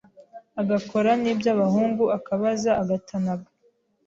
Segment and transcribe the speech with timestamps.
[0.61, 3.49] agakora n’iy’abahungu akabaza, agatanaga